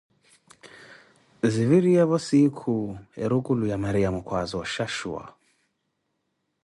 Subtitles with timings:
[1.53, 2.75] Ziviriyeevo siikhu,
[3.23, 5.23] erukulo ya Mariyamo kwaaza o shashuwa.